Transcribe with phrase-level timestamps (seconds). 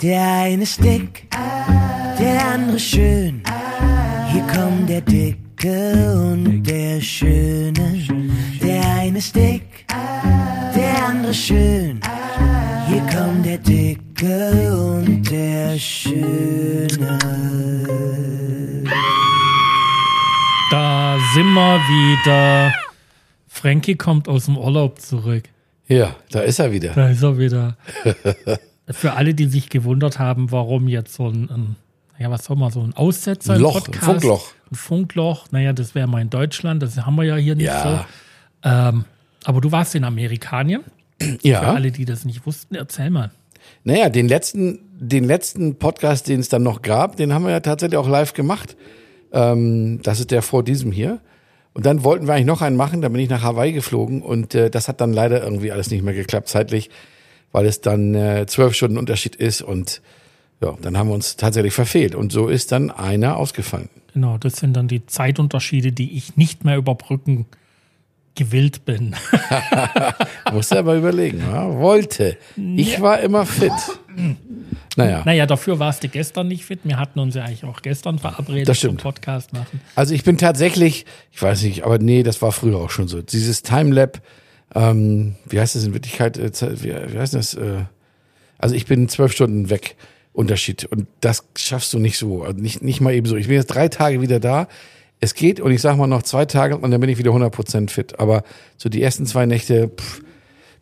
[0.00, 1.26] Der eine ist dick,
[2.20, 3.42] der andere schön.
[4.30, 8.06] Hier kommt der Dicke und der Schöne.
[8.62, 9.84] Der eine ist dick,
[10.76, 12.00] der andere schön.
[12.86, 17.18] Hier kommt der Dicke und der Schöne.
[20.70, 22.72] Da sind wir wieder.
[23.48, 25.42] Frankie kommt aus dem Urlaub zurück.
[25.88, 26.92] Ja, da ist er wieder.
[26.92, 27.76] Da ist er wieder.
[28.90, 31.76] Für alle, die sich gewundert haben, warum jetzt so ein, ein
[32.18, 34.52] ja, was soll man, so ein Aussetzer Ein Loch, ein Podcast, Funkloch.
[34.70, 38.06] Ein Funkloch, naja, das wäre mal in Deutschland, das haben wir ja hier nicht Ja.
[38.62, 38.68] so.
[38.68, 39.04] Ähm,
[39.44, 40.82] aber du warst in Amerikanien.
[41.20, 41.60] Für Ja.
[41.74, 43.30] alle, die das nicht wussten, erzähl mal.
[43.84, 47.60] Naja, den letzten, den letzten Podcast, den es dann noch gab, den haben wir ja
[47.60, 48.76] tatsächlich auch live gemacht.
[49.32, 51.20] Ähm, das ist der vor diesem hier.
[51.74, 54.54] Und dann wollten wir eigentlich noch einen machen, da bin ich nach Hawaii geflogen und
[54.54, 56.90] äh, das hat dann leider irgendwie alles nicht mehr geklappt zeitlich,
[57.52, 60.02] weil es dann äh, zwölf Stunden Unterschied ist und
[60.60, 63.88] ja, dann haben wir uns tatsächlich verfehlt und so ist dann einer ausgefallen.
[64.12, 67.46] Genau, das sind dann die Zeitunterschiede, die ich nicht mehr überbrücken
[68.38, 69.14] gewillt bin.
[70.52, 71.76] Musste aber überlegen, ja?
[71.76, 72.36] wollte.
[72.56, 73.72] Ich war immer fit.
[74.96, 75.22] Naja.
[75.24, 76.80] naja, dafür warst du gestern nicht fit.
[76.84, 78.96] Wir hatten uns ja eigentlich auch gestern verabredet zum.
[78.96, 79.80] Podcast machen.
[79.94, 83.22] Also ich bin tatsächlich, ich weiß nicht, aber nee, das war früher auch schon so.
[83.22, 84.20] Dieses Timelap,
[84.74, 86.38] ähm, wie heißt das in Wirklichkeit?
[86.38, 86.50] Äh,
[86.82, 87.54] wie, wie heißt das?
[87.54, 87.84] Äh,
[88.58, 89.96] also ich bin zwölf Stunden weg,
[90.32, 90.84] Unterschied.
[90.84, 92.42] Und das schaffst du nicht so.
[92.42, 93.36] Also nicht, nicht mal eben so.
[93.36, 94.68] Ich bin jetzt drei Tage wieder da.
[95.20, 97.90] Es geht und ich sag mal noch zwei Tage und dann bin ich wieder 100%
[97.90, 98.20] fit.
[98.20, 98.44] Aber
[98.76, 100.22] so die ersten zwei Nächte, pff,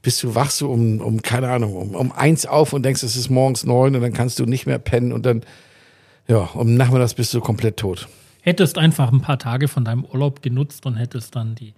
[0.02, 3.16] bist du wachst du um, um keine Ahnung, um, um eins auf und denkst, es
[3.16, 5.42] ist morgens neun und dann kannst du nicht mehr pennen und dann,
[6.28, 8.08] ja, um nachmittags bist du komplett tot.
[8.42, 11.72] Hättest einfach ein paar Tage von deinem Urlaub genutzt und hättest dann die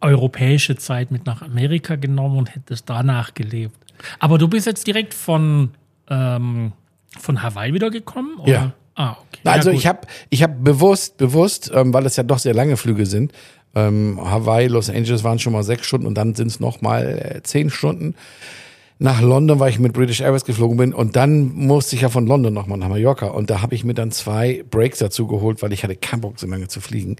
[0.00, 3.76] europäische Zeit mit nach Amerika genommen und hättest danach gelebt.
[4.18, 5.70] Aber du bist jetzt direkt von,
[6.08, 6.72] ähm,
[7.18, 8.38] von Hawaii wiedergekommen?
[8.38, 8.50] Oder?
[8.50, 8.72] Ja.
[8.94, 9.40] Ah, okay.
[9.44, 12.76] Also Ja, ich habe ich hab bewusst, bewusst, ähm, weil es ja doch sehr lange
[12.76, 13.32] Flüge sind,
[13.74, 17.36] ähm, Hawaii, Los Angeles waren schon mal sechs Stunden und dann sind es noch mal
[17.36, 18.14] äh, zehn Stunden.
[18.98, 22.26] Nach London, weil ich mit British Airways geflogen bin und dann musste ich ja von
[22.26, 25.72] London nochmal nach Mallorca und da habe ich mir dann zwei Breaks dazu geholt, weil
[25.72, 27.16] ich hatte keinen Bock so lange zu fliegen.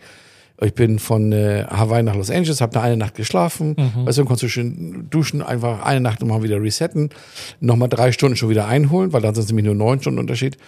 [0.63, 4.23] Ich bin von äh, Hawaii nach Los Angeles, habe da eine Nacht geschlafen, weißt du,
[4.23, 7.11] dann konntest du schön duschen, einfach eine Nacht nochmal wieder resetten,
[7.61, 10.59] nochmal drei Stunden schon wieder einholen, weil dann sind es nämlich nur neun Stunden Unterschied.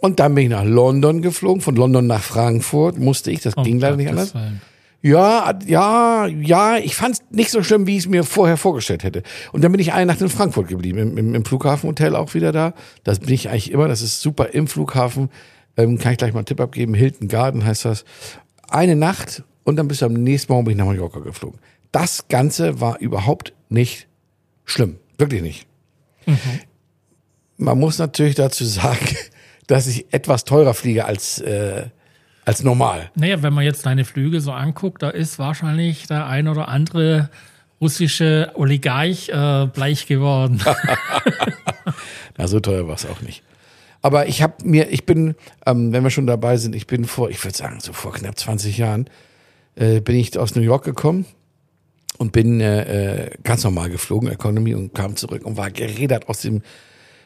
[0.00, 3.62] Und dann bin ich nach London geflogen, von London nach Frankfurt musste ich, das Oh,
[3.62, 4.34] ging leider nicht anders.
[5.04, 9.02] Ja, ja, ja, ich fand es nicht so schlimm, wie ich es mir vorher vorgestellt
[9.02, 9.22] hätte.
[9.52, 12.52] Und dann bin ich eine Nacht in Frankfurt geblieben, im, im, im Flughafenhotel auch wieder
[12.52, 12.72] da.
[13.02, 15.28] Das bin ich eigentlich immer, das ist super im Flughafen.
[15.76, 18.04] Ähm, kann ich gleich mal einen Tipp abgeben, Hilton Garden heißt das.
[18.72, 21.60] Eine Nacht und dann bis am nächsten Morgen bin ich nach Mallorca geflogen.
[21.92, 24.08] Das Ganze war überhaupt nicht
[24.64, 25.66] schlimm, wirklich nicht.
[27.58, 29.06] Man muss natürlich dazu sagen,
[29.66, 31.86] dass ich etwas teurer fliege als, äh,
[32.46, 33.10] als normal.
[33.14, 37.28] Naja, wenn man jetzt deine Flüge so anguckt, da ist wahrscheinlich der ein oder andere
[37.80, 40.62] russische Oligarch äh, bleich geworden.
[42.38, 43.42] Na, so teuer war es auch nicht.
[44.02, 47.30] Aber ich habe mir, ich bin, ähm, wenn wir schon dabei sind, ich bin vor,
[47.30, 49.08] ich würde sagen, so vor knapp 20 Jahren,
[49.76, 51.24] äh, bin ich aus New York gekommen
[52.18, 56.40] und bin äh, äh, ganz normal geflogen, Economy, und kam zurück und war gerädert aus
[56.40, 56.62] dem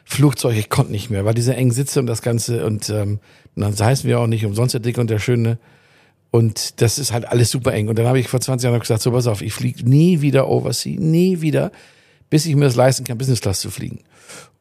[0.05, 0.55] Flugzeug.
[0.55, 3.19] Ich konnte nicht mehr, weil diese engen Sitze und das Ganze und ähm,
[3.55, 5.57] dann heißen wir auch nicht umsonst der Dicke und der Schöne.
[6.29, 7.87] Und das ist halt alles super eng.
[7.87, 10.47] Und dann habe ich vor 20 Jahren gesagt, so pass auf, ich fliege nie wieder
[10.47, 11.71] Oversea, nie wieder,
[12.29, 13.99] bis ich mir das leisten kann, Business Class zu fliegen.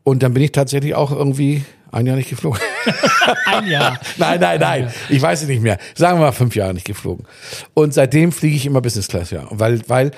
[0.03, 1.65] Und dann bin ich tatsächlich auch irgendwie
[1.97, 2.61] ein Jahr nicht geflogen.
[3.47, 3.99] Ein Jahr.
[4.19, 4.93] nein, nein, nein.
[5.09, 5.79] Ich weiß es nicht mehr.
[5.95, 7.27] Sagen wir mal fünf Jahre nicht geflogen.
[7.75, 9.47] Und seitdem fliege ich immer Business Class, ja.
[9.51, 10.11] Weil, weil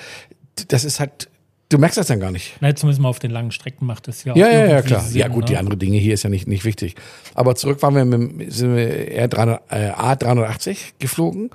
[0.67, 1.29] das ist halt,
[1.69, 2.55] du merkst das dann gar nicht.
[2.59, 5.01] Na, zumindest mal auf den langen Strecken macht das ja auch Ja, ja, ja, klar.
[5.01, 5.59] Sinn, ja, gut, die ne?
[5.59, 6.95] anderen Dinge hier ist ja nicht, nicht wichtig.
[7.33, 11.49] Aber zurück waren wir mit dem- sind wir R300, äh, A380 geflogen.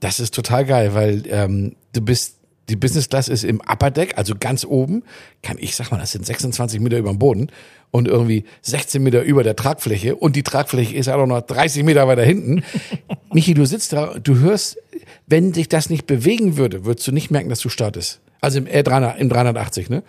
[0.00, 2.37] Das ist total geil, weil ähm, du bist,
[2.68, 5.02] die Business Class ist im Upper Deck, also ganz oben.
[5.42, 7.50] Kann ich sag mal, das sind 26 Meter über dem Boden
[7.90, 11.84] und irgendwie 16 Meter über der Tragfläche und die Tragfläche ist ja auch noch 30
[11.84, 12.62] Meter weiter hinten.
[13.32, 14.78] Michi, du sitzt da, du hörst,
[15.26, 18.20] wenn sich das nicht bewegen würde, würdest du nicht merken, dass du startest.
[18.40, 20.02] Also im R300, im 380, ne?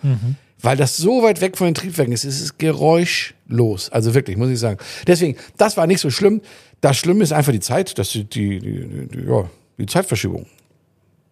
[0.62, 3.90] Weil das so weit weg von den Triebwerken ist, es ist geräuschlos.
[3.90, 4.78] Also wirklich, muss ich sagen.
[5.06, 6.42] Deswegen, das war nicht so schlimm.
[6.80, 9.48] Das Schlimme ist einfach die Zeit, dass die, die, die, die, ja,
[9.78, 10.46] die Zeitverschiebung.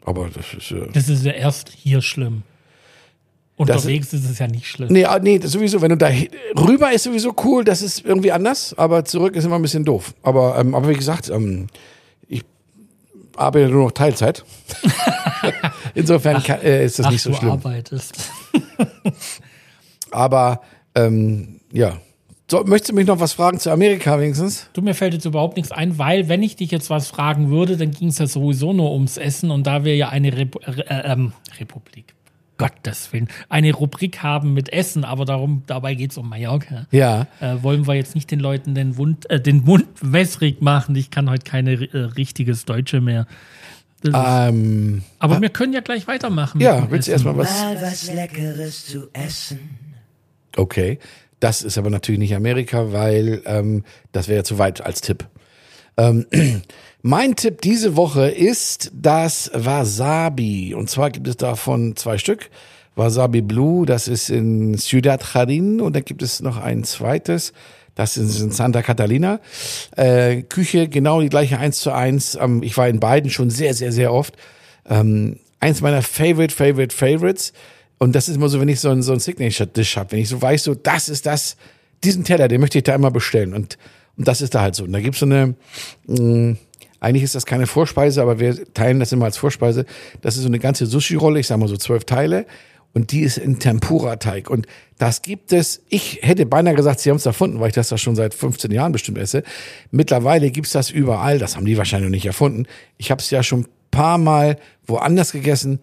[0.08, 2.42] Aber das ist, äh, Das ist ja erst hier schlimm.
[3.56, 4.88] Unterwegs ist es ja nicht schlimm.
[4.92, 6.08] nee, ah, nee, sowieso, wenn du da
[6.56, 10.14] rüber ist sowieso cool, das ist irgendwie anders, aber zurück ist immer ein bisschen doof.
[10.22, 11.66] Aber, ähm, aber wie gesagt, ähm,
[12.28, 12.44] ich
[13.36, 14.44] arbeite nur noch Teilzeit.
[15.94, 17.50] Insofern kann, äh, ist das Ach, nicht so du schlimm.
[17.50, 18.14] arbeitest.
[20.10, 20.60] Aber
[20.94, 21.98] Ähm, ja.
[22.50, 24.70] So, möchtest du mich noch was fragen zu Amerika wenigstens?
[24.72, 27.76] Du, mir fällt jetzt überhaupt nichts ein, weil wenn ich dich jetzt was fragen würde,
[27.76, 31.12] dann ging es ja sowieso nur ums Essen und da wir ja eine Rep äh,
[31.12, 32.14] ähm, Republik,
[32.56, 36.86] Gottes Willen, eine Rubrik haben mit Essen, aber darum, dabei geht es um Mallorca.
[36.90, 37.26] Ja.
[37.40, 40.96] Äh, wollen wir jetzt nicht den Leuten den, Wund, äh, den Mund wässrig machen.
[40.96, 43.26] Ich kann heute keine äh, richtiges Deutsche mehr.
[44.06, 46.62] Ähm, aber wir können ja gleich weitermachen.
[46.62, 47.50] ja, willst du erstmal was?
[47.60, 49.58] Mal was Leckeres zu essen.
[50.56, 50.98] Okay.
[51.40, 55.26] Das ist aber natürlich nicht Amerika, weil ähm, das wäre ja zu weit als Tipp.
[55.96, 56.26] Ähm,
[57.02, 60.74] mein Tipp diese Woche ist das Wasabi.
[60.74, 62.50] Und zwar gibt es davon zwei Stück.
[62.98, 67.52] Wasabi Blue, das ist in Ciudad Jardín und da gibt es noch ein zweites,
[67.94, 69.40] das ist in Santa Catalina.
[69.96, 72.36] Äh, Küche genau die gleiche eins zu eins.
[72.40, 74.36] Ähm, ich war in beiden schon sehr, sehr, sehr oft.
[74.88, 77.52] Ähm, eins meiner Favorite, Favorite, Favorites.
[77.98, 80.28] Und das ist immer so, wenn ich so ein, so ein Signature-Dish habe, wenn ich
[80.28, 81.56] so weiß, so, das ist das,
[82.04, 83.54] diesen Teller, den möchte ich da immer bestellen.
[83.54, 83.76] Und,
[84.16, 84.84] und das ist da halt so.
[84.84, 85.54] Und da gibt's so eine,
[86.06, 86.56] mh,
[87.00, 89.84] eigentlich ist das keine Vorspeise, aber wir teilen das immer als Vorspeise.
[90.20, 92.46] Das ist so eine ganze Sushi-Rolle, ich sag mal so zwölf Teile.
[92.94, 94.48] Und die ist in Tempura-Teig.
[94.48, 94.66] Und
[94.96, 97.98] das gibt es, ich hätte beinahe gesagt, sie haben es erfunden, weil ich das da
[97.98, 99.42] schon seit 15 Jahren bestimmt esse.
[99.90, 102.66] Mittlerweile gibt's das überall, das haben die wahrscheinlich noch nicht erfunden.
[102.96, 105.80] Ich habe es ja schon paar Mal woanders gegessen,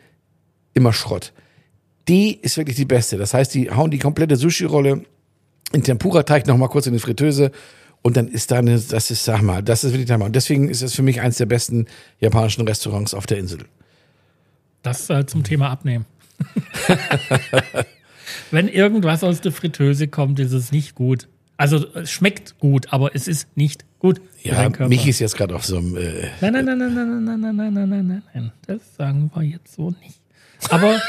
[0.74, 1.32] immer Schrott.
[2.08, 3.18] Die ist wirklich die beste.
[3.18, 5.04] Das heißt, die hauen die komplette Sushi-Rolle
[5.74, 7.52] in Tempura-Teig noch mal kurz in die Fritteuse
[8.02, 10.26] und dann ist da eine, das ist, sag mal, das ist wirklich der Hammer.
[10.26, 11.88] Und deswegen ist es für mich eins der besten
[12.20, 13.66] japanischen Restaurants auf der Insel.
[14.84, 16.06] Das äh, zum Thema Abnehmen.
[18.52, 21.28] Wenn irgendwas aus der Fritteuse kommt, ist es nicht gut.
[21.58, 25.66] Also es schmeckt gut, aber es ist nicht gut Ja, mich ist jetzt gerade auf
[25.66, 28.52] so einem, äh, Nein, nein, nein, nein, nein, nein, nein, nein, nein, nein, nein, nein.
[28.68, 30.20] Das sagen wir jetzt so nicht.
[30.70, 31.02] Aber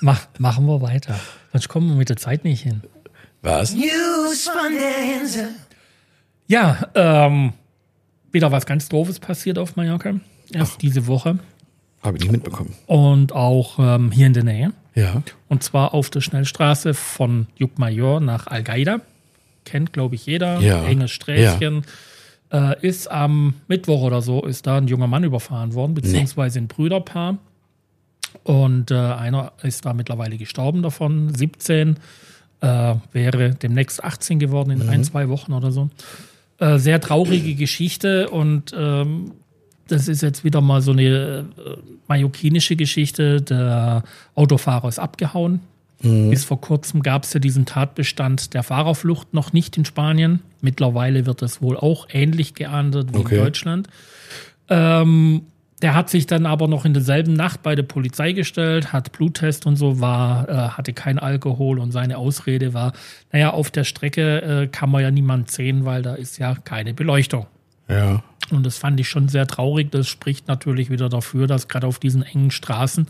[0.00, 1.18] mach, machen wir weiter.
[1.52, 2.82] Sonst kommen wir mit der Zeit nicht hin.
[3.42, 3.74] was?
[3.74, 5.48] News von der Insel.
[6.46, 7.52] Ja, ähm,
[8.32, 10.14] wieder was ganz Doofes passiert auf Mallorca.
[10.52, 11.38] Erst diese Woche.
[12.02, 12.74] Habe ich nicht mitbekommen.
[12.86, 14.72] Und auch ähm, hier in der Nähe.
[14.94, 15.22] Ja.
[15.48, 19.00] Und zwar auf der Schnellstraße von Jukmajor nach Algaida.
[19.64, 20.60] Kennt, glaube ich, jeder.
[20.60, 20.84] Ja.
[20.84, 21.84] Enges Sträßchen.
[22.52, 26.66] Äh, ist am Mittwoch oder so, ist da ein junger Mann überfahren worden, beziehungsweise ein
[26.66, 27.38] Brüderpaar.
[28.44, 31.96] Und äh, einer ist da mittlerweile gestorben davon, 17.
[32.60, 35.88] Äh, wäre demnächst 18 geworden in ein, zwei Wochen oder so.
[36.58, 39.32] Äh, sehr traurige Geschichte und ähm,
[39.88, 43.40] das ist jetzt wieder mal so eine äh, mallorquinische Geschichte.
[43.42, 44.02] Der
[44.34, 45.60] Autofahrer ist abgehauen.
[46.02, 50.40] Bis vor kurzem gab es ja diesen Tatbestand der Fahrerflucht noch nicht in Spanien.
[50.62, 53.34] Mittlerweile wird das wohl auch ähnlich geahndet wie Okay.
[53.36, 53.88] in Deutschland.
[54.70, 55.42] Ähm,
[55.82, 59.66] der hat sich dann aber noch in derselben Nacht bei der Polizei gestellt, hat Bluttest
[59.66, 62.92] und so, war, äh, hatte kein Alkohol und seine Ausrede war,
[63.32, 66.92] naja, auf der Strecke äh, kann man ja niemand sehen, weil da ist ja keine
[66.92, 67.46] Beleuchtung.
[67.88, 68.22] Ja.
[68.50, 69.90] Und das fand ich schon sehr traurig.
[69.90, 73.06] Das spricht natürlich wieder dafür, dass gerade auf diesen engen Straßen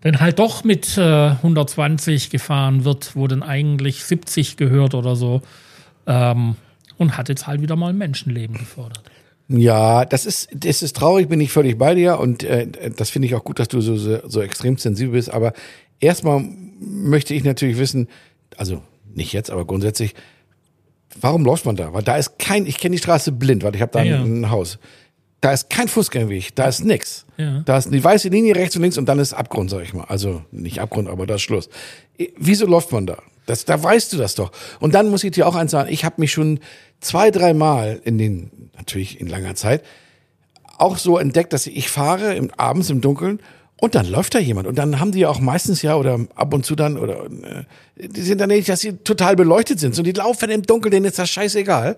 [0.00, 5.42] dann halt doch mit äh, 120 gefahren wird, wo dann eigentlich 70 gehört oder so.
[6.06, 6.56] Ähm,
[6.98, 9.02] und hat jetzt halt wieder mal ein Menschenleben gefordert.
[9.48, 12.66] Ja, das ist, das ist traurig, bin ich völlig bei dir und äh,
[12.96, 15.30] das finde ich auch gut, dass du so, so, so extrem sensibel bist.
[15.30, 15.52] Aber
[16.00, 16.44] erstmal
[16.80, 18.08] möchte ich natürlich wissen,
[18.56, 18.82] also
[19.14, 20.14] nicht jetzt, aber grundsätzlich,
[21.20, 21.92] warum läuft man da?
[21.92, 24.42] Weil da ist kein, ich kenne die Straße blind, weil ich habe da Ja, ein,
[24.42, 24.78] ein Haus.
[25.40, 27.24] Da ist kein Fußgängerweg, da ist nix.
[27.36, 27.60] Ja.
[27.64, 30.04] Da ist die weiße Linie rechts und links und dann ist Abgrund, sag ich mal.
[30.08, 31.68] Also nicht Abgrund, aber da ist Schluss.
[32.18, 33.18] Eh, Wieso läuft man da?
[33.46, 34.52] Das, da weißt du das doch.
[34.80, 36.60] Und dann muss ich dir auch eins sagen, ich habe mich schon
[37.00, 39.82] zwei, drei Mal in den, natürlich in langer Zeit,
[40.78, 43.40] auch so entdeckt, dass ich fahre im, abends im Dunkeln
[43.80, 44.66] und dann läuft da jemand.
[44.66, 48.08] Und dann haben die ja auch meistens ja oder ab und zu dann, oder äh,
[48.08, 49.94] die sind dann nicht, dass sie total beleuchtet sind.
[49.94, 51.96] So, die laufen im Dunkeln, denen ist das scheißegal.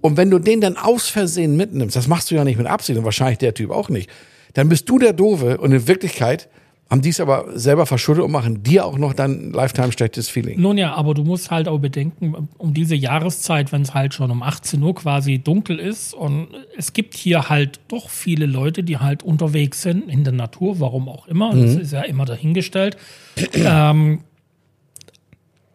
[0.00, 2.98] Und wenn du den dann aus Versehen mitnimmst, das machst du ja nicht mit Absicht
[2.98, 4.10] und wahrscheinlich der Typ auch nicht,
[4.52, 6.48] dann bist du der Doofe und in Wirklichkeit
[6.90, 10.28] haben die es aber selber verschuldet und machen dir auch noch dann ein lifetime schlechtes
[10.28, 10.60] Feeling.
[10.60, 14.30] Nun ja, aber du musst halt auch bedenken, um diese Jahreszeit, wenn es halt schon
[14.30, 18.98] um 18 Uhr quasi dunkel ist und es gibt hier halt doch viele Leute, die
[18.98, 22.96] halt unterwegs sind in der Natur, warum auch immer, das ist ja immer dahingestellt.
[23.54, 24.20] ähm,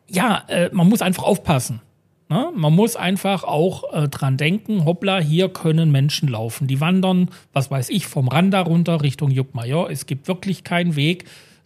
[0.08, 1.82] ja, äh, man muss einfach aufpassen.
[2.30, 2.52] Ne?
[2.56, 6.68] Man muss einfach auch äh, dran denken, hoppla, hier können Menschen laufen.
[6.68, 9.90] Die wandern, was weiß ich, vom Randa runter Richtung Juckmajor.
[9.90, 11.26] Es gibt wirklich keinen Weg,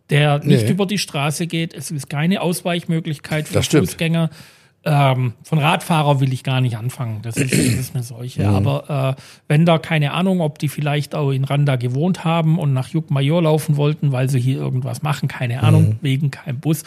[0.09, 0.71] der nicht Nee.
[0.71, 1.73] über die Straße geht.
[1.73, 3.61] Es ist keine Ausweichmöglichkeit für.
[3.61, 4.29] Fußgänger.
[4.85, 7.19] Ähm, von Radfahrer will ich gar nicht anfangen.
[7.23, 8.47] Das ist, das ist eine Seuche.
[8.49, 12.73] Aber äh, wenn da keine Ahnung, ob die vielleicht auch in Randa gewohnt haben und
[12.73, 16.83] nach Juckmajor laufen wollten, weil sie hier irgendwas machen, keine Ahnung, wegen keinem Bus.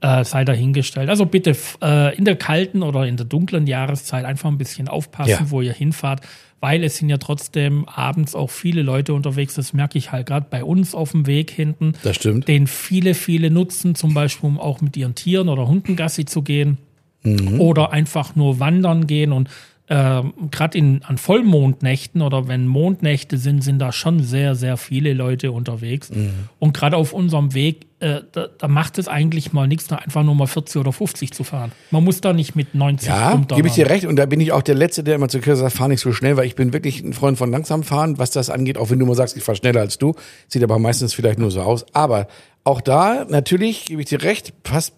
[0.00, 1.08] Äh, sei dahingestellt.
[1.08, 5.30] Also bitte äh, in der kalten oder in der dunklen Jahreszeit einfach ein bisschen aufpassen,
[5.30, 5.50] Ja.
[5.50, 6.20] wo ihr hinfahrt,
[6.60, 9.54] weil es sind ja trotzdem abends auch viele Leute unterwegs.
[9.54, 12.46] Das merke ich halt gerade bei uns auf dem Weg hinten, Das stimmt.
[12.48, 16.42] den viele, viele nutzen, zum Beispiel um auch mit ihren Tieren oder Hunden Gassi zu
[16.42, 16.78] gehen
[17.22, 17.60] Mhm.
[17.60, 19.48] oder einfach nur wandern gehen und
[19.88, 25.52] ähm, gerade an Vollmondnächten oder wenn Mondnächte sind, sind da schon sehr, sehr viele Leute
[25.52, 26.10] unterwegs.
[26.10, 26.48] Mhm.
[26.58, 30.24] Und gerade auf unserem Weg, äh, da, da macht es eigentlich mal nichts, da einfach
[30.24, 31.70] nur mal 40 oder 50 zu fahren.
[31.92, 34.06] Man muss da nicht mit 90 Ja, gebe ich dir recht.
[34.06, 36.12] Und da bin ich auch der Letzte, der immer zu Kirche sagt, fahr nicht so
[36.12, 38.78] schnell, weil ich bin wirklich ein Freund von langsam fahren, was das angeht.
[38.78, 40.14] Auch wenn du mal sagst, ich fahre schneller als du.
[40.48, 41.86] Sieht aber meistens vielleicht nur so aus.
[41.92, 42.26] Aber
[42.66, 44.92] auch da, natürlich, gebe ich dir recht, pass,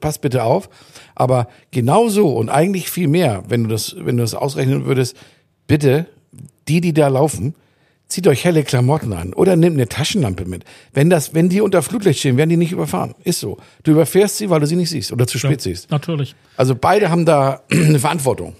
[0.00, 0.70] pass, bitte auf.
[1.16, 5.16] Aber genauso und eigentlich viel mehr, wenn du das, wenn du das ausrechnen würdest,
[5.66, 6.06] bitte,
[6.68, 7.56] die, die da laufen,
[8.06, 10.64] zieht euch helle Klamotten an oder nehmt eine Taschenlampe mit.
[10.92, 13.16] Wenn das, wenn die unter Flutlicht stehen, werden die nicht überfahren.
[13.24, 13.58] Ist so.
[13.82, 15.90] Du überfährst sie, weil du sie nicht siehst oder zu spät siehst.
[15.90, 16.36] Natürlich.
[16.56, 18.54] Also beide haben da eine Verantwortung.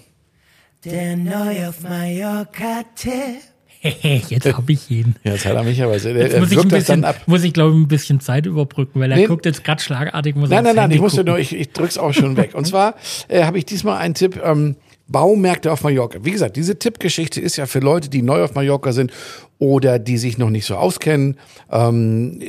[0.83, 3.50] Der neu auf Mallorca-Tipp.
[4.29, 5.15] jetzt habe ich ihn.
[5.23, 7.15] Ja, das hat er mich aber sehr, Jetzt er muss ich, ein bisschen, ab.
[7.25, 9.25] muss ich glaube ich, ein bisschen Zeit überbrücken, weil er Nee.
[9.25, 10.35] guckt jetzt gerade schlagartig.
[10.35, 11.31] Nein, nein, nein, Handy ich musste gucken.
[11.33, 12.53] nur, ich, ich drück's auch schon weg.
[12.53, 12.95] Und zwar
[13.27, 14.75] äh, habe ich diesmal einen Tipp, ähm,
[15.07, 16.19] Baumärkte auf Mallorca.
[16.23, 19.11] Wie gesagt, diese Tippgeschichte ist ja für Leute, die neu auf Mallorca sind
[19.59, 21.37] oder die sich noch nicht so auskennen.
[21.69, 22.39] Ähm,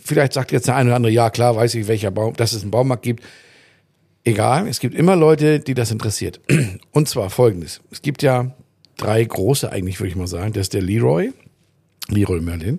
[0.00, 2.62] vielleicht sagt jetzt der eine oder andere, ja klar, weiß ich, welcher Baum, dass es
[2.62, 3.24] einen Baumarkt gibt.
[4.24, 6.40] Egal, es gibt immer Leute, die das interessiert.
[6.92, 7.80] Und zwar folgendes.
[7.90, 8.54] Es gibt ja
[9.02, 10.52] drei große eigentlich, würde ich mal sagen.
[10.52, 11.32] Das ist der Leroy,
[12.08, 12.78] Leroy Merlin.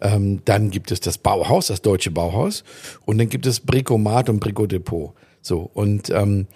[0.00, 2.64] Ähm, dann gibt es das Bauhaus, das deutsche Bauhaus.
[3.04, 5.14] Und dann gibt es Bricomat und Bricodepot.
[5.42, 6.46] So, und ähm,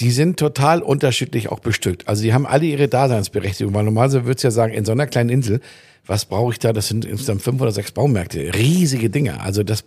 [0.00, 2.08] die sind total unterschiedlich auch bestückt.
[2.08, 5.06] Also die haben alle ihre Daseinsberechtigung, weil normalerweise würdest du ja sagen, in so einer
[5.06, 5.60] kleinen Insel,
[6.06, 6.72] was brauche ich da?
[6.72, 8.52] Das sind insgesamt fünf oder sechs Baumärkte.
[8.54, 9.40] Riesige Dinger.
[9.42, 9.84] Also das,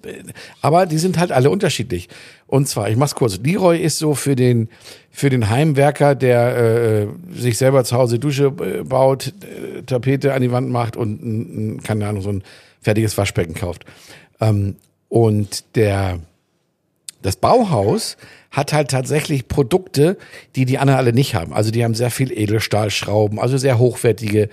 [0.62, 2.10] aber die sind halt alle unterschiedlich.
[2.48, 3.40] Und zwar, ich mach's kurz.
[3.44, 4.70] Leroy ist so für den,
[5.12, 10.42] für den Heimwerker, der äh, sich selber zu Hause Dusche äh, baut, äh, Tapete an
[10.42, 12.44] die Wand macht und, ein, keine Ahnung, so ein
[12.82, 13.86] fertiges Waschbecken kauft.
[14.40, 14.78] Ähm,
[15.10, 16.20] und der,
[17.22, 18.16] das Bauhaus
[18.50, 20.18] hat halt tatsächlich Produkte,
[20.56, 21.54] die die anderen alle nicht haben.
[21.54, 24.50] Also die haben sehr viel Edelstahlschrauben, also sehr hochwertige äh,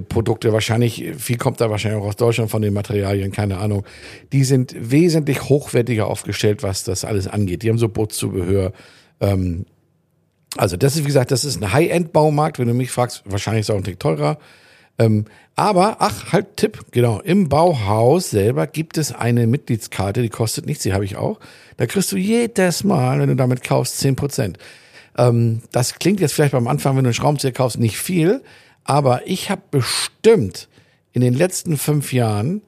[0.00, 0.52] Produkte.
[0.52, 3.84] Wahrscheinlich, viel kommt da wahrscheinlich auch aus Deutschland von den Materialien, keine Ahnung.
[4.32, 7.62] Die sind wesentlich hochwertiger aufgestellt, was das alles angeht.
[7.62, 8.72] Die haben so Bootszubehör.
[9.20, 9.66] Ähm,
[10.56, 12.58] also das ist, wie gesagt, das ist ein High-End-Baumarkt.
[12.58, 14.38] Wenn du mich fragst, wahrscheinlich ist es auch ein Tick teurer.
[14.98, 20.66] Ähm, aber, ach, halt Tipp, genau, im Bauhaus selber gibt es eine Mitgliedskarte, die kostet
[20.66, 21.40] nichts, die habe ich auch.
[21.76, 24.58] Da kriegst du jedes Mal, wenn du damit kaufst, 10 Prozent.
[25.16, 28.42] Ähm, das klingt jetzt vielleicht beim Anfang, wenn du einen Schraubenzieher kaufst, nicht viel,
[28.84, 30.68] aber ich habe bestimmt
[31.12, 32.62] in den letzten fünf Jahren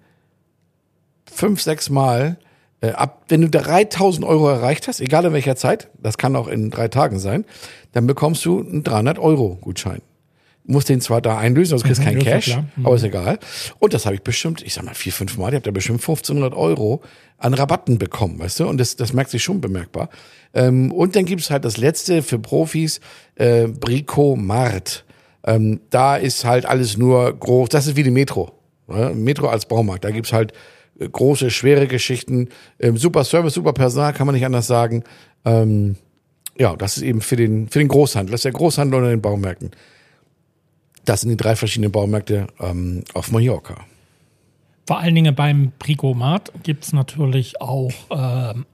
[1.30, 2.38] fünf, sechs Mal,
[2.80, 6.48] äh, ab, wenn du 3000 Euro erreicht hast, egal in welcher Zeit, das kann auch
[6.48, 7.44] in drei Tagen sein,
[7.92, 10.02] dann bekommst du einen 300 Euro Gutschein.
[10.66, 12.56] Musst den zwar da einlösen, also kriegst Mhm, kein ja Cash.
[12.76, 12.86] Mhm.
[12.86, 13.38] aber ist egal.
[13.80, 16.00] Und das habe ich bestimmt, ich sag mal vier, fünf Mal, ich habe da bestimmt
[16.00, 17.02] 1500 Euro
[17.36, 18.66] an Rabatten bekommen, weißt du?
[18.68, 20.08] Und das, das merkt sich schon bemerkbar.
[20.54, 23.00] Ähm, und dann gibt's halt das letzte für Profis,
[23.34, 25.03] äh, Brico Mart.
[25.46, 28.52] Ähm, da ist halt alles nur groß, das ist wie die Metro.
[28.88, 29.12] Ne?
[29.14, 30.52] Metro als Baumarkt, da gibt's halt
[30.98, 32.48] äh, große, schwere Geschichten,
[32.80, 35.04] ähm, super Service, super Personal, kann man nicht anders sagen.
[35.44, 35.96] Ähm,
[36.58, 39.20] ja, das ist eben für den, für den Großhandel, das ist der Großhandel unter den
[39.20, 39.70] Baumärkten.
[41.04, 43.76] Das sind die drei verschiedenen Baumärkte ähm, auf Mallorca.
[44.86, 48.64] Vor allen Dingen beim Bricomat gibt es natürlich auch ähm,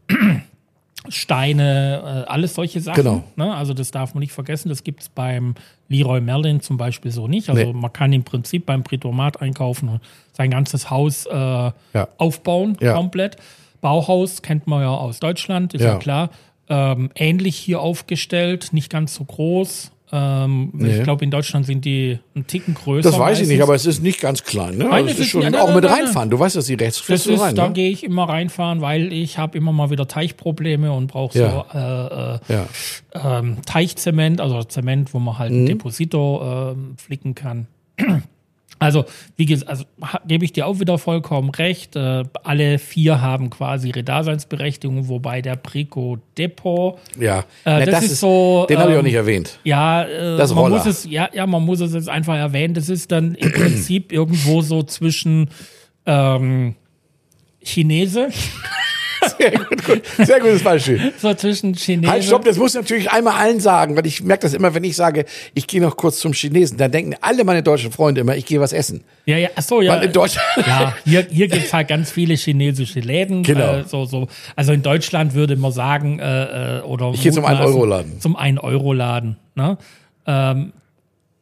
[1.08, 3.02] Steine, äh, alles solche Sachen.
[3.02, 3.24] Genau.
[3.36, 3.54] Ne?
[3.54, 4.68] Also das darf man nicht vergessen.
[4.68, 5.54] Das gibt es beim
[5.88, 7.48] Leroy Merlin zum Beispiel so nicht.
[7.48, 7.72] Also Nee.
[7.72, 10.00] man kann im Prinzip beim Bricomat einkaufen und
[10.32, 11.70] sein ganzes Haus äh,
[12.18, 12.94] aufbauen Ja.
[12.94, 13.36] komplett.
[13.80, 15.98] Bauhaus kennt man ja aus Deutschland, ist ja, Ja.
[15.98, 16.30] klar.
[16.68, 19.90] Ähm, ähnlich hier aufgestellt, nicht ganz so groß.
[20.12, 20.96] Ähm, Nee.
[20.98, 23.08] Ich glaube, in Deutschland sind die einen Ticken größer.
[23.10, 23.62] Das weiß ich nicht, meistens.
[23.68, 24.76] aber es ist nicht ganz klein.
[24.76, 24.84] Ne?
[24.84, 26.30] Nein, Also es ist schon ja, nein, auch nein, mit reinfahren.
[26.30, 27.54] Du weißt, dass die rechts Das ist, rein.
[27.54, 27.74] da Ne?
[27.74, 31.50] gehe ich immer reinfahren, weil ich habe immer mal wieder Teichprobleme und brauche Ja.
[31.72, 32.56] so äh, äh,
[33.14, 33.38] Ja.
[33.38, 35.58] ähm, Teichzement, also Zement, wo man halt Mhm.
[35.62, 37.66] ein Deposito ähm, flicken kann.
[38.80, 39.04] Also,
[39.36, 39.84] wie gesagt, also,
[40.26, 41.94] gebe ich dir auch wieder vollkommen recht.
[41.96, 48.04] Äh, alle vier haben quasi ihre Daseinsberechtigung, wobei der Prico Depot, Ja, Äh, Na, das
[48.04, 49.58] ist so, Den habe ich auch ähm, nicht erwähnt.
[49.64, 52.72] ja, äh, Das man muss es, ja, ja, man muss es jetzt einfach erwähnen.
[52.74, 55.50] Das ist dann im Prinzip irgendwo so zwischen
[56.06, 56.74] ähm,
[57.62, 58.30] Chinese
[59.38, 60.02] Sehr gut, gut.
[60.18, 61.12] Sehr gutes Beispiel.
[61.18, 62.10] So zwischen Chinesen.
[62.10, 64.84] Halt, stopp, das muss ich natürlich einmal allen sagen, weil ich merke das immer, wenn
[64.84, 65.24] ich sage,
[65.54, 68.60] ich gehe noch kurz zum Chinesen, dann denken alle meine deutschen Freunde immer, ich gehe
[68.60, 69.02] was essen.
[69.26, 69.94] Ja, ja, ach so, ja.
[69.94, 70.46] Weil in Deutschland.
[70.66, 73.42] Ja, hier, hier gibt's halt ganz viele chinesische Läden.
[73.42, 73.76] Genau.
[73.78, 74.28] Äh, so, so.
[74.56, 78.20] Also in Deutschland würde man sagen, äh, äh, oder Ich gehe zum mutmaßen, 1-Euro-Laden.
[78.20, 79.36] Zum 1-Euro-Laden.
[79.54, 79.78] Ne?
[80.26, 80.72] Ähm,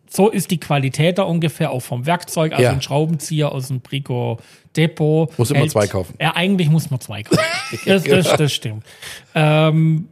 [0.09, 2.71] so ist die Qualität da ungefähr auch vom Werkzeug, also Ja.
[2.71, 4.39] ein Schraubenzieher aus dem Brico
[4.77, 5.37] Depot.
[5.39, 6.15] Muss immer zwei kaufen.
[6.21, 7.43] Ja, eigentlich muss man zwei kaufen.
[7.85, 8.83] Das, das, das stimmt.
[9.35, 10.09] Ähm,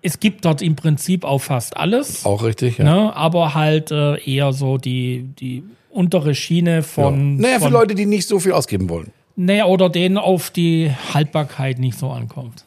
[0.00, 2.24] es gibt dort im Prinzip auch fast alles.
[2.24, 2.84] Auch richtig, ja.
[2.84, 7.36] Ne, aber halt äh, eher so die, die untere Schiene von.
[7.38, 9.12] Naja, für von, Leute, die nicht so viel ausgeben wollen.
[9.34, 12.64] Naja, oder denen auf die Haltbarkeit nicht so ankommt.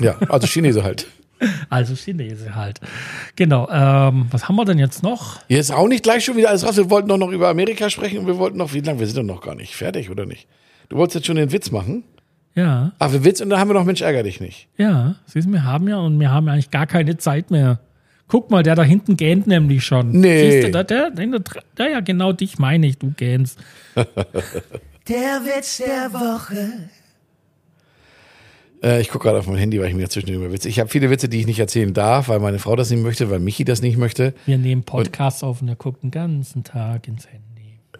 [0.00, 1.06] Ja, also Chinese halt.
[1.70, 2.80] Also Chinese halt.
[3.36, 3.68] Genau.
[3.70, 5.40] Ähm, was haben wir denn jetzt noch?
[5.48, 6.76] Hier ist auch nicht gleich schon wieder alles raus.
[6.76, 9.00] Wir wollten doch noch über Amerika sprechen und wir wollten noch, wie lange?
[9.00, 10.46] Wir sind doch noch gar nicht fertig, oder nicht?
[10.88, 12.04] Du wolltest jetzt schon den Witz machen?
[12.54, 14.68] Ja, Ach, wir Witz und dann haben wir noch Mensch, ärger dich nicht.
[14.76, 15.16] ja.
[15.26, 17.80] Siehst du, wir haben ja und wir haben eigentlich gar keine Zeit mehr.
[18.28, 20.12] Guck mal, der da hinten gähnt nämlich schon.
[20.12, 20.50] Nee.
[20.50, 21.40] Siehst du, der, der, der,
[21.76, 23.58] der, ja, genau dich meine ich, du gähnst.
[25.08, 26.88] Der Witz der Woche.
[28.84, 30.68] Äh, ich gucke gerade auf mein Handy, weil ich mir zwischendurch über Witze.
[30.68, 33.30] Ich habe viele Witze, die ich nicht erzählen darf, weil meine Frau das nicht möchte,
[33.30, 34.34] weil Michi das nicht möchte.
[34.46, 37.44] Wir nehmen Podcasts auf und er guckt den ganzen Tag ins Handy.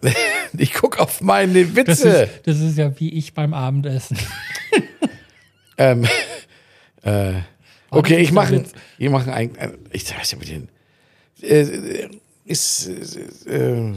[0.57, 2.09] Ich gucke auf meine Das Witze.
[2.09, 4.17] ist, das ist ja wie ich beim Abendessen.
[5.77, 6.05] Ähm,
[7.03, 7.33] äh,
[7.89, 8.63] okay, das ich mache
[8.97, 10.69] ich mache ein, ein ich weiß ja mit den
[11.41, 12.07] äh,
[12.45, 12.87] ist
[13.45, 13.91] äh,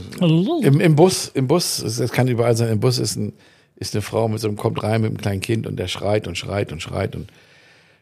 [0.62, 3.33] im, im Bus im Bus es kann überall sein im Bus ist ein
[3.78, 6.26] ist eine Frau mit so einem kommt rein mit einem kleinen Kind und der schreit
[6.26, 7.30] und schreit und schreit und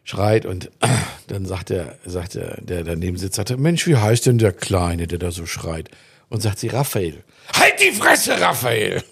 [0.03, 0.71] schreit und
[1.27, 4.53] dann sagt der sagt der der daneben sitzt sagt er, Mensch wie heißt denn der
[4.53, 5.89] Kleine der da so schreit
[6.29, 9.03] und sagt sie Raphael halt die Fresse Raphael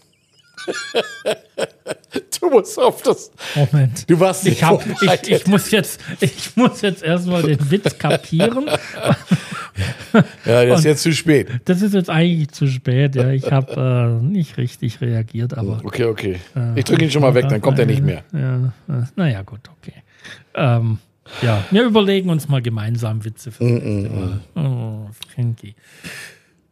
[2.40, 4.10] du musst auf das Moment.
[4.10, 7.98] Du warst nicht ich, hab, ich, ich muss jetzt, ich muss jetzt erstmal den Witz
[7.98, 8.70] kapieren.
[10.46, 11.50] Ja, das ist jetzt zu spät.
[11.66, 13.16] Das ist jetzt eigentlich zu spät.
[13.16, 16.40] Ja, ich habe äh, nicht richtig reagiert, aber Okay, okay.
[16.76, 18.24] Ich drücke ihn schon mal weg, dann kommt er nicht mehr.
[18.34, 19.94] Ja, äh, naja, gut, okay.
[20.56, 20.98] Ähm,
[21.42, 24.42] ja, wir überlegen uns mal gemeinsam Witze für das nächste Mal.
[24.56, 25.76] Oh, Frankie.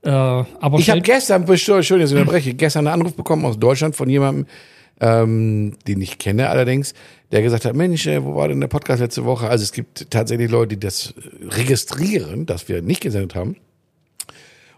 [0.03, 3.96] Äh, aber Ich habe gestern, Entschuldigung, dass ich unterbreche, gestern einen Anruf bekommen aus Deutschland
[3.96, 4.46] von jemandem,
[5.00, 6.94] ähm, den ich kenne allerdings,
[7.33, 9.50] der gesagt hat, Mensch, äh, wo war denn der Podcast letzte Woche?
[9.50, 11.15] Also es gibt tatsächlich Leute, die das
[11.50, 13.57] registrieren, dass wir nicht gesendet haben.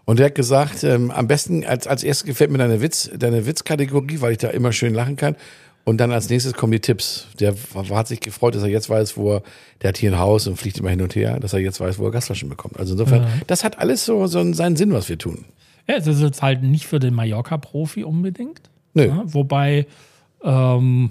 [0.06, 3.44] Und der hat gesagt, ähm, am besten als, als erstes gefällt mir deine Witz, deine
[3.44, 5.36] Witzkategorie, weil ich da immer schön lachen kann.
[5.84, 7.28] Und dann als nächstes kommen die Tipps.
[7.38, 7.54] Der
[7.90, 9.42] hat sich gefreut, dass er jetzt weiß, wo er,
[9.82, 11.98] der hat hier ein Haus und fliegt immer hin und her, dass er jetzt weiß,
[11.98, 12.80] wo er Gastflaschen bekommt.
[12.80, 15.44] Also insofern, das hat alles so, so seinen Sinn, was wir tun.
[15.86, 18.62] Ja, es ist jetzt halt nicht für den Mallorca-Profi unbedingt.
[18.94, 19.08] Nö.
[19.08, 19.86] Ja, wobei
[20.42, 21.10] ähm,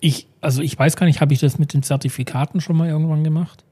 [0.00, 3.24] ich, also ich weiß gar nicht, habe ich das mit den Zertifikaten schon mal irgendwann
[3.24, 3.64] gemacht?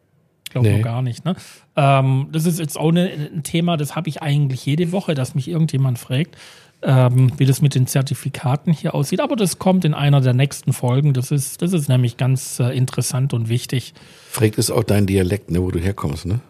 [0.45, 0.77] Ich glaube Nee.
[0.79, 1.25] noch gar nicht.
[1.25, 1.35] Ne?
[1.77, 5.35] Ähm, das ist jetzt auch ne, ein Thema, das habe ich eigentlich jede Woche, dass
[5.35, 6.37] mich irgendjemand fragt,
[6.83, 9.21] ähm, wie das mit den Zertifikaten hier aussieht.
[9.21, 11.15] Aber das kommt in einer der nächsten Folgen.
[11.15, 13.95] Das ist, das ist nämlich ganz äh, interessant und wichtig.
[14.31, 16.41] Fragt ist auch dein Dialekt, ne, wo du herkommst, ne?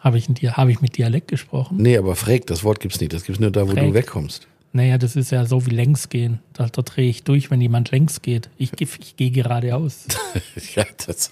[0.00, 1.78] Habe ich, ein habe ich mit Dialekt gesprochen?
[1.78, 3.12] Nee, aber fragt, das Wort gibt's nicht.
[3.12, 3.94] Das gibt's nur da, wo du Fragt.
[3.94, 4.46] wegkommst.
[4.76, 6.40] Naja, das ist ja so wie längs gehen.
[6.52, 8.50] Da, da drehe ich durch, wenn jemand längs geht.
[8.58, 10.04] Ich, ich gehe geradeaus.
[10.74, 11.30] ja, das.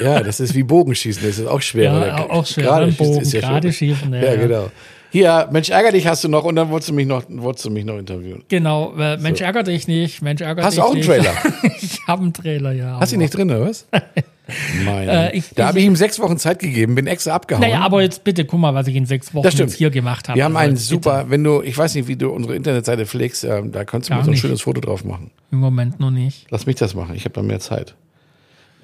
[0.00, 1.92] ja, das ist wie Bogenschießen, das ist auch schwer.
[2.06, 2.64] Ja, auch schwer.
[2.64, 3.96] Gerade schießen Bogen, ist ja gerade schwer.
[3.96, 4.70] schießen, ja, Ja, genau.
[5.10, 7.70] Hier, Mensch, ärger dich hast du noch und dann wolltest du mich noch, wolltest du
[7.70, 8.44] mich noch interviewen.
[8.46, 10.22] Genau, äh, Mensch, ärgere dich nicht.
[10.22, 11.08] Mensch, ärgere Hast dich du auch einen nicht.
[11.08, 11.34] Trailer?
[11.80, 13.00] ich habe einen Trailer, ja.
[13.00, 13.84] Hast du ihn nicht drin, oder was?
[14.86, 17.60] Äh, ich- da habe ich ihm sechs Wochen Zeit gegeben, bin extra abgehauen.
[17.62, 20.36] Naja, aber jetzt bitte, guck mal, was ich in sechs Wochen jetzt hier gemacht habe.
[20.38, 21.30] wir haben Also einen super, bitte.
[21.30, 24.18] wenn du, ich weiß nicht, wie du unsere Internetseite pflegst, ähm, da kannst du Gar
[24.20, 24.40] mir so ein nicht.
[24.40, 25.30] schönes Foto drauf machen.
[25.50, 26.46] Im Moment noch nicht.
[26.50, 27.94] Lass mich das machen, ich habe da mehr Zeit.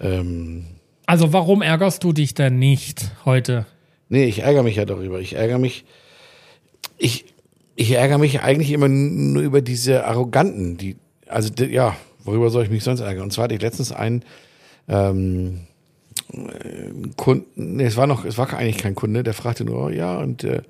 [0.01, 0.67] Ähm,
[1.07, 3.67] Also warum ärgerst du dich denn nicht heute?
[4.09, 5.21] Nee, ich ärgere mich ja darüber.
[5.21, 5.85] Ich ärgere mich.
[6.99, 7.25] Ich,
[7.75, 10.97] ich ärgere mich eigentlich immer nur über diese Arroganten, die,
[11.27, 13.25] also ja, worüber soll ich mich sonst ärgern?
[13.25, 14.23] Und zwar hatte ich letztens einen
[14.89, 15.61] ähm,
[16.33, 19.89] äh, Kunden, nee, es war noch, es war eigentlich kein Kunde, der fragte nur, oh,
[19.89, 20.63] ja, und äh,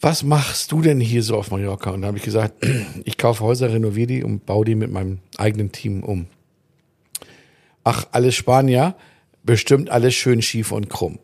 [0.00, 1.90] was machst du denn hier so auf Mallorca?
[1.90, 2.64] Und da habe ich gesagt,
[3.04, 6.26] ich kaufe Häuser, renoviere die und baue die mit meinem eigenen Team um.
[7.84, 8.94] Ach, alles Spanier,
[9.42, 11.18] bestimmt alles schön schief und krumm.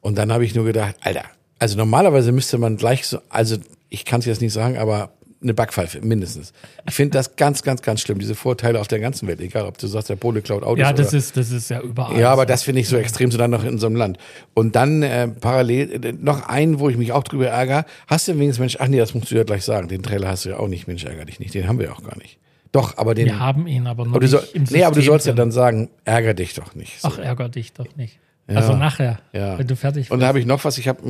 [0.00, 1.24] Und dann habe ich nur gedacht, Alter,
[1.58, 3.56] also normalerweise müsste man gleich so, also
[3.88, 6.52] ich kann es jetzt nicht sagen, aber eine Backpfeife mindestens.
[6.88, 9.78] Ich finde das ganz, ganz, ganz schlimm, diese Vorteile auf der ganzen Welt, egal ob
[9.78, 12.18] du sagst, der Pole klaut Autos Ja, das oder, ist, das ist ja überall.
[12.18, 12.46] ja, aber so.
[12.48, 14.18] das finde ich so extrem, so dann noch in so einem Land.
[14.54, 17.84] Und dann äh, parallel äh, noch einen, wo ich mich auch drüber ärgere.
[18.08, 19.86] Hast du wenigstens, Mensch, ach nee, das musst du ja gleich sagen.
[19.88, 21.54] Den Trailer hast du ja auch nicht, Mensch, ärger dich nicht.
[21.54, 22.38] Den haben wir ja auch gar nicht.
[22.72, 23.26] Doch, aber den.
[23.26, 25.32] Wir haben ihn aber noch aber du nicht soll, im nee, aber du sollst ja
[25.32, 25.36] drin.
[25.36, 27.00] dann sagen, ärger dich doch nicht.
[27.00, 27.08] So.
[27.08, 28.18] Ach, ärger dich doch nicht.
[28.48, 28.56] Ja.
[28.56, 29.56] Also nachher, Ja.
[29.58, 30.76] wenn du fertig Und da habe ich noch was.
[30.78, 31.00] Ich habe,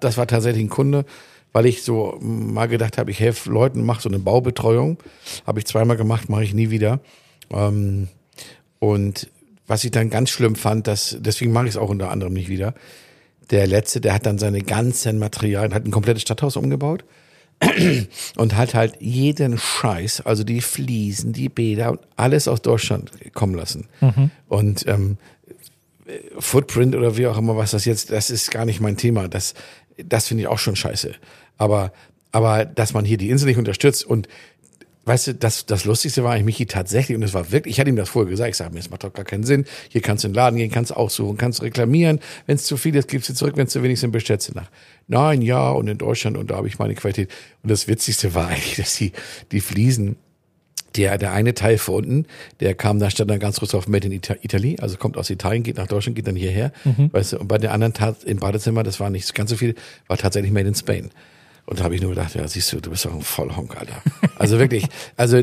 [0.00, 1.04] das war tatsächlich ein Kunde,
[1.56, 4.98] weil ich so mal gedacht habe, ich helfe Leuten, mache so eine Baubetreuung.
[5.46, 7.00] Habe ich zweimal gemacht, mache ich nie wieder.
[7.50, 8.08] Ähm,
[8.78, 9.30] und
[9.66, 12.50] was ich dann ganz schlimm fand, dass, deswegen mache ich es auch unter anderem nicht
[12.50, 12.74] wieder.
[13.48, 17.06] Der letzte, der hat dann seine ganzen Materialien, hat ein komplettes Stadthaus umgebaut
[18.36, 23.54] und hat halt jeden Scheiß, also die Fliesen, die Bäder und alles aus Deutschland kommen
[23.54, 23.88] lassen.
[24.48, 25.16] Und ähm,
[26.38, 29.26] Footprint oder wie auch immer, was das jetzt, das ist gar nicht mein Thema.
[29.26, 29.54] Das,
[30.04, 31.14] das finde ich auch schon scheiße.
[31.58, 31.92] Aber,
[32.32, 34.28] aber, dass man hier die Insel nicht unterstützt und
[35.06, 37.88] Weißt du, das, das Lustigste war eigentlich Michi tatsächlich, und es war wirklich, ich hatte
[37.88, 39.64] ihm das vorher gesagt, ich sage mir, es macht doch gar keinen Sinn.
[39.88, 42.18] Hier kannst du in den Laden gehen, kannst aussuchen, kannst reklamieren.
[42.46, 44.54] Wenn es zu viel ist, gibst du zurück, wenn es zu wenig sind, bestellst du
[44.54, 44.68] nach.
[45.06, 47.30] Nein, ja, und in Deutschland, und da habe ich meine Qualität.
[47.62, 49.12] Und das Witzigste war eigentlich, dass die,
[49.52, 50.16] die Fliesen,
[50.96, 52.26] der, der eine Teil von unten,
[52.58, 55.30] der kam da, stand dann ganz kurz auf Made in Ita Italy, also kommt aus
[55.30, 56.72] Italien, geht nach Deutschland, geht dann hierher.
[57.12, 59.76] Weißt du, und bei der anderen Tat im Badezimmer, das war nicht ganz so viel,
[60.08, 61.10] war tatsächlich Made in Spain.
[61.66, 64.00] Und da habe ich nur gedacht, ja, siehst du, du bist doch ein Vollhonk, Alter.
[64.38, 65.42] Also wirklich, also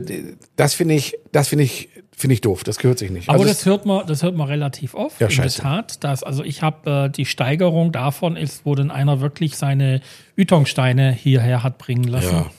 [0.56, 2.64] das finde ich, das finde ich, finde ich doof.
[2.64, 3.28] Das gehört sich nicht.
[3.28, 5.20] Aber also das hört man, das hört man relativ oft.
[5.20, 5.62] Ja, in scheiße.
[5.62, 9.58] der Tat, dass, also ich habe äh, die Steigerung davon ist, wo dann einer wirklich
[9.58, 10.00] seine
[10.38, 12.36] Ytongsteine hierher hat bringen lassen.
[12.36, 12.52] Ja.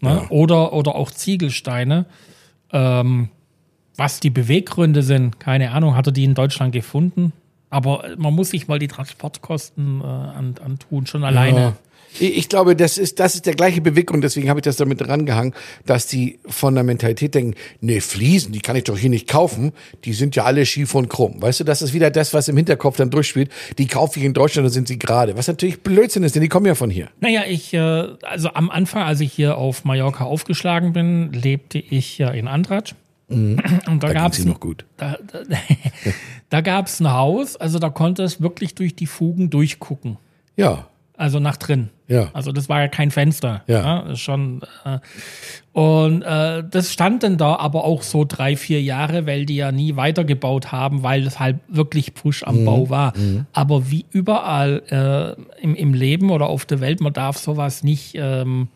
[0.00, 0.20] Ne?
[0.22, 0.30] Ja.
[0.30, 2.06] Oder, oder auch Ziegelsteine.
[2.72, 3.28] Ähm,
[3.96, 7.32] was die Beweggründe sind, keine Ahnung, hat er die in Deutschland gefunden.
[7.70, 11.76] Aber man muss sich mal die Transportkosten äh, an, antun, schon alleine.
[12.18, 15.54] Ich glaube, das ist, das ist der gleiche Beweggrund, deswegen habe ich das damit rangehangen,
[15.84, 19.72] dass die von der Mentalität denken, nee, Fliesen, die kann ich doch hier nicht kaufen,
[20.04, 21.42] die sind ja alle schief und krumm.
[21.42, 23.50] Weißt du, das ist wieder das, was im Hinterkopf dann durchspielt.
[23.78, 25.36] Die kaufe ich in Deutschland, dann sind sie gerade.
[25.36, 27.08] Was natürlich Blödsinn ist, denn die kommen ja von hier.
[27.20, 27.78] Naja, ich, äh,
[28.22, 32.94] also am Anfang, als ich hier auf Mallorca aufgeschlagen bin, lebte ich ja in Antratsch.
[33.28, 34.00] Und da, Mhm.
[34.00, 34.84] Da gab es noch gut.
[34.96, 35.40] da, da,
[36.50, 40.18] da gab's ein Haus, also da konnte es wirklich durch die Fugen durchgucken.
[40.56, 41.90] Ja, Also nach drin.
[42.08, 42.28] Ja.
[42.32, 43.62] Also das war ja kein Fenster.
[43.68, 44.02] Ja.
[44.02, 44.62] das ist schon.
[44.84, 44.98] Äh,
[45.72, 49.70] und äh, das stand dann da aber auch so drei, vier Jahre, weil die ja
[49.72, 52.64] nie weitergebaut haben, weil es halt wirklich Pfusch am Mhm.
[52.64, 53.12] Bau war.
[53.52, 58.14] Aber wie überall äh, im, im Leben oder auf der Welt, man darf sowas nicht
[58.16, 58.68] ähm,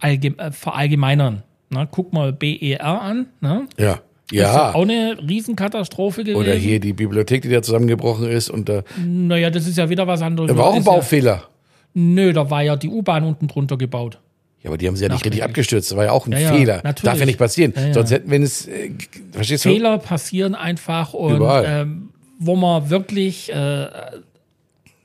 [0.00, 0.18] äh,
[0.50, 1.42] verallgemeinern.
[1.70, 1.88] Ne?
[1.90, 3.26] Guck mal BER an.
[3.40, 3.66] Ne?
[3.78, 4.74] ja, Das ist ja.
[4.74, 6.40] auch eine Riesenkatastrophe gewesen.
[6.40, 10.06] Oder hier die Bibliothek, die da zusammengebrochen ist und da Naja, das ist ja wieder
[10.08, 10.54] was anderes.
[10.56, 11.42] war auch ein Ist ja- Baufehler.
[11.94, 14.18] Nö, da war ja die U-Bahn unten drunter gebaut.
[14.62, 15.90] Ja, aber die haben sie ja nicht richtig abgestürzt.
[15.90, 16.80] Das war ja auch ein Ja, ja, Fehler.
[16.82, 17.02] natürlich.
[17.02, 17.72] Darf ja nicht passieren.
[17.76, 17.92] Ja, ja.
[17.94, 18.90] Sonst hätten, wenn es, äh,
[19.32, 19.68] verstehst du?
[19.70, 23.86] Fehler passieren einfach und ähm, wo man wirklich äh,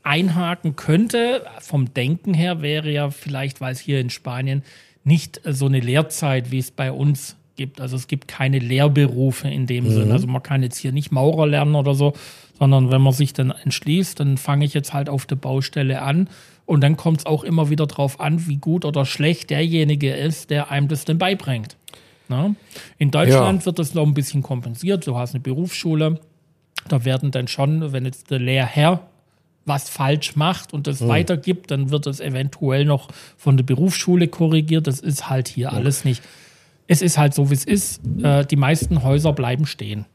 [0.04, 4.64] einhaken könnte, vom Denken her, wäre ja vielleicht, weil es hier in Spanien
[5.04, 7.82] nicht so eine Lehrzeit, wie es bei uns gibt.
[7.82, 9.92] Also es gibt keine Lehrberufe in dem Mhm.
[9.92, 10.12] Sinn.
[10.12, 12.14] Also man kann jetzt hier nicht Maurer lernen oder so,
[12.58, 16.30] sondern wenn man sich dann entschließt, dann fange ich jetzt halt auf der Baustelle an.
[16.70, 20.52] Und dann kommt es auch immer wieder drauf an, wie gut oder schlecht derjenige ist,
[20.52, 21.78] der einem das denn beibringt.
[22.28, 22.56] Ne?
[23.00, 23.66] In Deutschland Ja.
[23.66, 25.08] wird das noch ein bisschen kompensiert.
[25.08, 26.20] Du hast eine Berufsschule,
[26.88, 29.02] da werden dann schon, wenn jetzt der Lehrherr
[29.66, 34.86] was falsch macht und das weitergibt, dann wird das eventuell noch von der Berufsschule korrigiert.
[34.86, 36.22] Das ist halt hier alles nicht.
[36.86, 38.00] Es ist halt so, wie es ist.
[38.22, 40.06] Äh, die meisten Häuser bleiben stehen.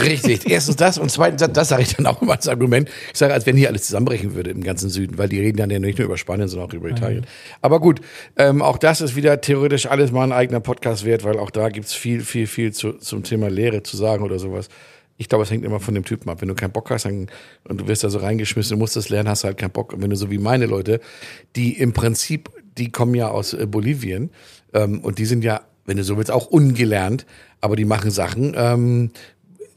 [0.00, 0.46] Richtig.
[0.50, 2.88] Erstens das und zweitens, das, sage ich dann auch immer als Argument.
[3.12, 5.70] Ich sage, als wenn hier alles zusammenbrechen würde im ganzen Süden, weil die reden dann
[5.70, 7.26] ja nicht nur über Spanien, sondern auch über Italien.
[7.60, 8.00] Aber gut,
[8.36, 11.68] ähm, auch das ist wieder theoretisch alles mal ein eigener Podcast wert, weil auch da
[11.68, 14.68] gibt's viel, viel, viel zu, zum Thema Lehre zu sagen oder sowas.
[15.16, 16.40] Ich glaube, es hängt immer von dem Typen ab.
[16.40, 17.28] Wenn du keinen Bock hast dann,
[17.68, 19.92] und du wirst da so reingeschmissen, du musst das lernen, hast du halt keinen Bock.
[19.92, 21.00] Und wenn du so wie meine Leute,
[21.54, 24.30] die im Prinzip, die kommen ja aus äh, Bolivien
[24.72, 27.26] ähm, und die sind ja, wenn du so willst, auch ungelernt,
[27.60, 29.10] aber die machen Sachen, ähm,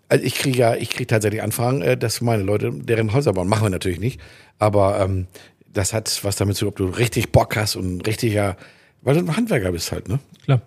[0.10, 3.48] also ich kriege ja, ich kriege tatsächlich Anfragen, äh, dass meine Leute deren Häuser bauen.
[3.48, 4.20] Machen wir natürlich nicht.
[4.60, 5.28] Aber ähm,
[5.74, 8.58] das hat was damit zu tun, ob du richtig Bock hast und richtiger,
[9.02, 10.20] weil du ein Handwerker bist halt, ne?
[10.44, 10.62] Klar.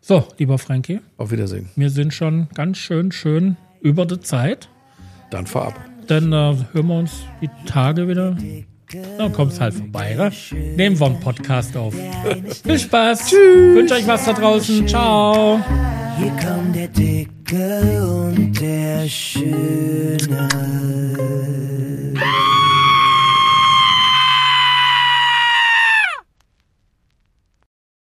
[0.00, 1.68] So, lieber Frankie, Auf Wiedersehen.
[1.76, 4.68] wir sind schon ganz schön, schön über der Zeit.
[5.30, 5.78] Dann vorab.
[6.06, 7.12] Dann äh, hören wir uns
[7.42, 8.36] die Tage wieder.
[9.18, 10.14] Dann kommst halt vorbei.
[10.14, 10.32] Ne?
[10.76, 11.94] Nehmen wir einen Podcast auf.
[12.64, 13.26] Viel Spaß.
[13.26, 13.74] Tschüss.
[13.74, 14.88] Wünsche euch was da draußen.
[14.88, 15.60] Ciao.
[16.18, 20.48] Hier kommt der Dicke und der Schöne.